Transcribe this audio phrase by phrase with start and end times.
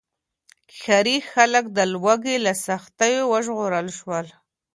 [0.79, 4.27] ښاري خلک د لوږې له سختیو وژغورل شول.